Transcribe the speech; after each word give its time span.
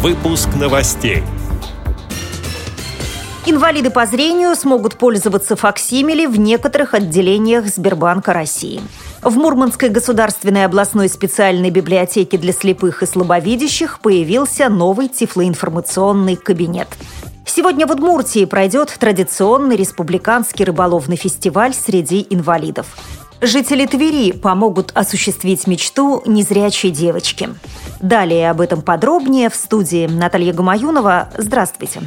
Выпуск 0.00 0.50
новостей. 0.54 1.24
Инвалиды 3.46 3.90
по 3.90 4.06
зрению 4.06 4.54
смогут 4.54 4.96
пользоваться 4.96 5.56
факсимили 5.56 6.24
в 6.26 6.38
некоторых 6.38 6.94
отделениях 6.94 7.66
Сбербанка 7.66 8.32
России. 8.32 8.80
В 9.22 9.36
Мурманской 9.36 9.88
государственной 9.88 10.66
областной 10.66 11.08
специальной 11.08 11.70
библиотеке 11.70 12.38
для 12.38 12.52
слепых 12.52 13.02
и 13.02 13.06
слабовидящих 13.06 13.98
появился 13.98 14.68
новый 14.68 15.08
тифлоинформационный 15.08 16.36
кабинет. 16.36 16.86
Сегодня 17.44 17.84
в 17.84 17.90
Удмуртии 17.90 18.44
пройдет 18.44 18.94
традиционный 19.00 19.74
республиканский 19.74 20.64
рыболовный 20.64 21.16
фестиваль 21.16 21.74
среди 21.74 22.24
инвалидов. 22.30 22.86
Жители 23.40 23.86
Твери 23.86 24.32
помогут 24.32 24.90
осуществить 24.94 25.66
мечту 25.68 26.22
незрячей 26.26 26.90
девочки. 26.90 27.50
Далее 28.00 28.50
об 28.50 28.60
этом 28.60 28.82
подробнее 28.82 29.48
в 29.48 29.54
студии 29.54 30.08
Наталья 30.08 30.52
Гамаюнова. 30.52 31.28
Здравствуйте. 31.36 32.00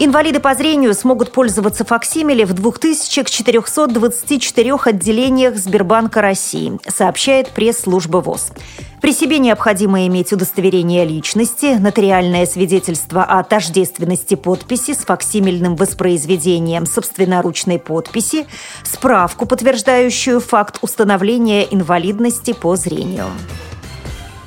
Инвалиды 0.00 0.38
по 0.38 0.54
зрению 0.54 0.94
смогут 0.94 1.32
пользоваться 1.32 1.84
факсимили 1.84 2.44
в 2.44 2.52
2424 2.52 4.74
отделениях 4.84 5.56
Сбербанка 5.56 6.22
России, 6.22 6.78
сообщает 6.86 7.50
пресс-служба 7.50 8.18
ВОЗ. 8.18 8.52
При 9.00 9.12
себе 9.12 9.40
необходимо 9.40 10.06
иметь 10.06 10.32
удостоверение 10.32 11.04
личности, 11.04 11.76
нотариальное 11.80 12.46
свидетельство 12.46 13.24
о 13.24 13.42
тождественности 13.42 14.36
подписи 14.36 14.94
с 14.94 14.98
факсимильным 14.98 15.74
воспроизведением 15.74 16.86
собственноручной 16.86 17.80
подписи, 17.80 18.46
справку, 18.84 19.46
подтверждающую 19.46 20.38
факт 20.38 20.78
установления 20.80 21.64
инвалидности 21.64 22.52
по 22.52 22.76
зрению. 22.76 23.26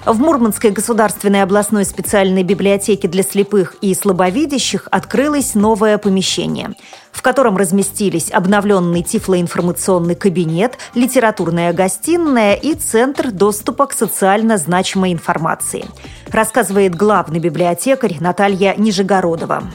В 0.05 0.19
Мурманской 0.19 0.71
государственной 0.71 1.43
областной 1.43 1.85
специальной 1.85 2.41
библиотеке 2.41 3.07
для 3.07 3.21
слепых 3.21 3.75
и 3.81 3.93
слабовидящих 3.93 4.87
открылось 4.89 5.53
новое 5.53 5.99
помещение, 5.99 6.71
в 7.11 7.21
котором 7.21 7.55
разместились 7.55 8.31
обновленный 8.31 9.03
тифлоинформационный 9.03 10.15
кабинет, 10.15 10.79
литературная 10.95 11.71
гостиная 11.71 12.55
и 12.55 12.73
центр 12.73 13.29
доступа 13.29 13.85
к 13.85 13.93
социально 13.93 14.57
значимой 14.57 15.13
информации, 15.13 15.85
рассказывает 16.31 16.95
главный 16.95 17.39
библиотекарь 17.39 18.17
Наталья 18.19 18.73
Нижегородова 18.75 19.65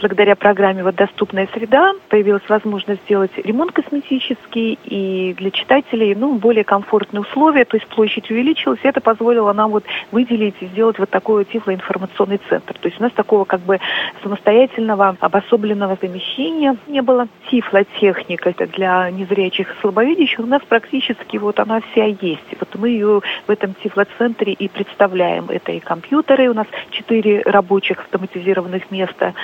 благодаря 0.00 0.34
программе 0.34 0.82
«Вот 0.82 0.94
доступная 0.94 1.48
среда» 1.52 1.92
появилась 2.08 2.42
возможность 2.48 3.02
сделать 3.02 3.30
ремонт 3.36 3.72
косметический 3.72 4.78
и 4.84 5.34
для 5.34 5.50
читателей 5.50 6.14
ну, 6.14 6.36
более 6.36 6.64
комфортные 6.64 7.20
условия, 7.20 7.64
то 7.64 7.76
есть 7.76 7.86
площадь 7.88 8.30
увеличилась, 8.30 8.80
и 8.82 8.88
это 8.88 9.00
позволило 9.00 9.52
нам 9.52 9.70
вот 9.70 9.84
выделить 10.10 10.56
и 10.60 10.66
сделать 10.66 10.98
вот 10.98 11.10
такой 11.10 11.44
тифлоинформационный 11.44 12.40
центр. 12.48 12.74
То 12.74 12.88
есть 12.88 12.98
у 12.98 13.02
нас 13.02 13.12
такого 13.12 13.44
как 13.44 13.60
бы 13.60 13.78
самостоятельного 14.22 15.16
обособленного 15.20 15.96
помещения 15.96 16.76
не 16.86 17.02
было. 17.02 17.28
Тифлотехника 17.50 18.54
для 18.68 19.10
незрячих 19.10 19.70
и 19.70 19.80
слабовидящих 19.80 20.40
у 20.40 20.46
нас 20.46 20.62
практически 20.68 21.36
вот 21.36 21.60
она 21.60 21.80
вся 21.92 22.04
есть. 22.04 22.54
Вот 22.58 22.68
мы 22.76 22.90
ее 22.90 23.20
в 23.46 23.50
этом 23.50 23.74
тифлоцентре 23.82 24.52
и 24.52 24.68
представляем. 24.68 25.46
Это 25.50 25.72
и 25.72 25.80
компьютеры, 25.80 26.48
у 26.48 26.54
нас 26.54 26.66
четыре 26.90 27.42
рабочих 27.42 27.98
автоматизированных 28.00 28.90
места, 28.90 29.34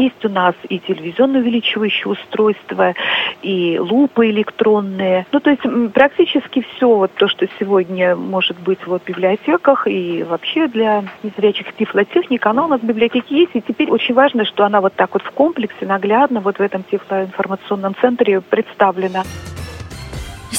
есть 0.00 0.24
у 0.24 0.28
нас 0.28 0.54
и 0.68 0.78
телевизионно 0.78 1.38
увеличивающие 1.38 2.06
устройства, 2.06 2.94
и 3.42 3.78
лупы 3.78 4.30
электронные. 4.30 5.26
Ну, 5.32 5.40
то 5.40 5.50
есть 5.50 5.92
практически 5.92 6.64
все 6.74 6.88
вот 6.88 7.12
то, 7.14 7.28
что 7.28 7.46
сегодня 7.58 8.16
может 8.16 8.58
быть 8.60 8.86
вот 8.86 9.02
в 9.02 9.06
библиотеках 9.06 9.86
и 9.86 10.22
вообще 10.22 10.68
для 10.68 11.04
незрячих 11.22 11.74
тифлотехника, 11.74 12.50
она 12.50 12.64
у 12.64 12.68
нас 12.68 12.80
в 12.80 12.84
библиотеке 12.84 13.34
есть. 13.36 13.52
И 13.54 13.60
теперь 13.60 13.90
очень 13.90 14.14
важно, 14.14 14.44
что 14.44 14.64
она 14.64 14.80
вот 14.80 14.94
так 14.94 15.12
вот 15.12 15.22
в 15.22 15.30
комплексе, 15.32 15.86
наглядно 15.86 16.40
вот 16.40 16.58
в 16.58 16.60
этом 16.60 16.82
тифлоинформационном 16.84 17.94
центре 18.00 18.40
представлена. 18.40 19.22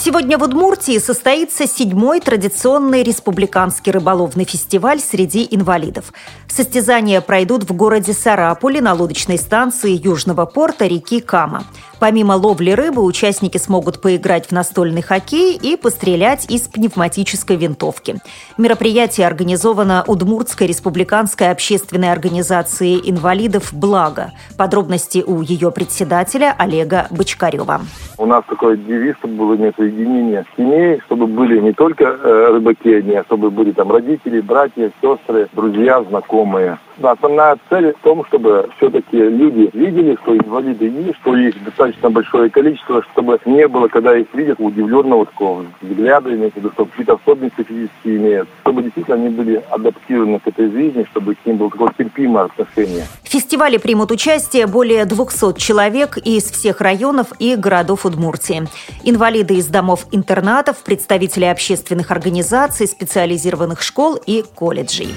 Сегодня 0.04 0.40
в 0.40 0.42
Удмуртии 0.42 0.98
состоится 0.98 1.68
седьмой 1.68 2.22
традиционный 2.22 3.04
республиканский 3.04 3.92
рыболовный 3.92 4.46
фестиваль 4.46 5.00
среди 5.00 5.48
инвалидов. 5.52 6.12
Состязания 6.48 7.22
пройдут 7.22 7.70
в 7.70 7.74
городе 7.76 8.14
Сарапуле 8.14 8.82
на 8.82 8.96
лодочной 8.96 9.38
станции 9.38 9.92
южного 9.92 10.48
порта 10.48 10.88
реки 10.88 11.20
Кама. 11.20 11.66
Помимо 12.00 12.34
ловли 12.34 12.72
рыбы, 12.72 13.04
участники 13.04 13.60
смогут 13.60 14.02
поиграть 14.02 14.48
в 14.48 14.52
настольный 14.52 15.04
хоккей 15.04 15.56
и 15.56 15.78
пострелять 15.78 16.50
из 16.50 16.62
пневматической 16.62 17.56
винтовки. 17.56 18.18
Мероприятие 18.58 19.28
организовано 19.28 20.04
Удмуртской 20.08 20.66
республиканской 20.66 21.52
общественной 21.52 22.12
организацией 22.12 23.08
инвалидов 23.08 23.70
«Благо». 23.72 24.32
Подробности 24.58 25.24
у 25.24 25.42
ее 25.42 25.70
председателя 25.70 26.56
Олега 26.58 27.06
Бочкарева. 27.12 27.82
У 28.18 28.26
нас 28.26 28.44
такой 28.50 28.78
девиз, 28.78 29.16
чтобы 29.18 29.36
было 29.36 29.54
не 29.92 30.02
соединение 30.02 30.46
семей, 30.58 31.00
чтобы 31.06 31.28
были 31.28 31.60
не 31.60 31.74
только 31.74 32.04
э, 32.04 32.48
рыбаки 32.52 32.94
одни, 32.94 33.16
а 33.16 33.24
чтобы 33.24 33.52
были 33.52 33.72
там 33.72 33.92
родители, 33.92 34.42
братья, 34.42 34.92
сестры, 35.02 35.48
друзья, 35.54 36.04
знакомые. 36.04 36.80
Основная 37.02 37.58
цель 37.70 37.94
в 37.94 38.04
том, 38.04 38.26
чтобы 38.26 38.70
все-таки 38.78 39.18
люди 39.18 39.70
видели, 39.74 40.18
что 40.24 40.36
инвалиды 40.36 40.86
есть, 40.86 41.18
что 41.22 41.36
их 41.36 41.64
достаточно 41.64 42.10
большое 42.10 42.50
количество, 42.50 43.04
чтобы 43.12 43.40
не 43.46 43.68
было, 43.68 43.88
когда 43.88 44.18
их 44.18 44.28
видят, 44.34 44.60
удивленного 44.60 45.26
такого 45.26 45.66
взгляда, 45.82 46.34
имеется 46.34 46.60
в 46.60 46.64
виду, 46.64 46.72
что 46.74 46.86
какие-то 46.86 47.14
особенности 47.14 47.64
физические 47.64 48.18
имеют, 48.18 48.50
чтобы 48.62 48.84
действительно 48.84 49.18
они 49.18 49.30
были 49.30 49.64
адаптированы 49.70 50.40
к 50.40 50.48
этой 50.48 50.70
жизни, 50.72 51.06
чтобы 51.12 51.36
к 51.36 51.46
ним 51.46 51.58
было 51.58 51.70
какое-то 51.70 52.04
терпимое 52.04 52.46
отношение. 52.46 53.06
В 53.24 53.28
фестивале 53.28 53.80
примут 53.80 54.12
участие 54.12 54.68
более 54.68 55.06
200 55.06 55.60
человек 55.60 56.18
из 56.18 56.44
всех 56.52 56.82
районов 56.82 57.28
и 57.40 57.56
городов 57.56 58.06
Удмуртии. 58.06 58.68
Инвалиды 59.04 59.56
из 59.56 59.68
домов-интернатов, 59.68 60.84
представители 60.84 61.46
общественных 61.46 62.12
организаций, 62.12 62.88
специализированных 62.88 63.82
школ 63.82 64.20
и 64.26 64.44
колледжей. 64.56 65.10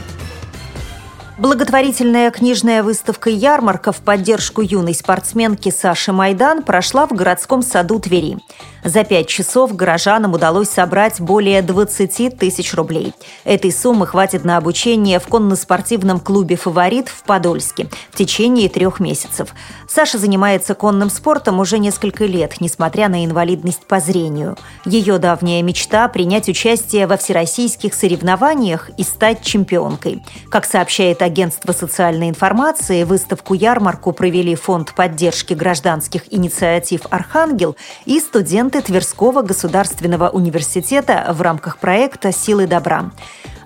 Благотворительная 1.36 2.30
книжная 2.30 2.84
выставка 2.84 3.28
«Ярмарка» 3.28 3.90
в 3.90 3.96
поддержку 3.96 4.60
юной 4.60 4.94
спортсменки 4.94 5.68
Саши 5.70 6.12
Майдан 6.12 6.62
прошла 6.62 7.08
в 7.08 7.12
городском 7.12 7.60
саду 7.60 7.98
Твери. 7.98 8.38
За 8.84 9.02
пять 9.02 9.28
часов 9.28 9.74
горожанам 9.74 10.34
удалось 10.34 10.68
собрать 10.68 11.20
более 11.20 11.62
20 11.62 12.38
тысяч 12.38 12.74
рублей. 12.74 13.14
Этой 13.42 13.72
суммы 13.72 14.06
хватит 14.06 14.44
на 14.44 14.58
обучение 14.58 15.18
в 15.18 15.26
конно-спортивном 15.26 16.20
клубе 16.20 16.54
«Фаворит» 16.54 17.08
в 17.08 17.24
Подольске 17.24 17.88
в 18.12 18.16
течение 18.16 18.68
трех 18.68 19.00
месяцев. 19.00 19.54
Саша 19.88 20.18
занимается 20.18 20.74
конным 20.74 21.10
спортом 21.10 21.58
уже 21.58 21.78
несколько 21.78 22.26
лет, 22.26 22.60
несмотря 22.60 23.08
на 23.08 23.24
инвалидность 23.24 23.86
по 23.86 23.98
зрению. 23.98 24.56
Ее 24.84 25.18
давняя 25.18 25.62
мечта– 25.62 26.06
принять 26.10 26.48
участие 26.48 27.06
во 27.06 27.16
всероссийских 27.16 27.94
соревнованиях 27.94 28.90
и 28.98 29.02
стать 29.02 29.42
чемпионкой. 29.42 30.22
Как 30.50 30.66
сообщает 30.66 31.22
агентство 31.24 31.72
социальной 31.72 32.28
информации, 32.28 33.04
выставку-ярмарку 33.04 34.12
провели 34.12 34.54
Фонд 34.54 34.94
поддержки 34.94 35.54
гражданских 35.54 36.32
инициатив 36.32 37.02
«Архангел» 37.10 37.76
и 38.04 38.20
студенты 38.20 38.80
Тверского 38.80 39.42
государственного 39.42 40.28
университета 40.28 41.26
в 41.30 41.40
рамках 41.42 41.78
проекта 41.78 42.32
«Силы 42.32 42.66
добра». 42.66 43.10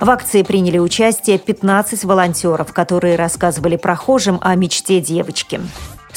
В 0.00 0.08
акции 0.10 0.42
приняли 0.42 0.78
участие 0.78 1.38
15 1.38 2.04
волонтеров, 2.04 2.72
которые 2.72 3.16
рассказывали 3.16 3.76
прохожим 3.76 4.38
о 4.40 4.54
мечте 4.54 5.00
девочки. 5.00 5.60